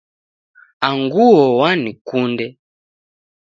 Anguo 0.87 1.41
wankunde. 1.59 2.45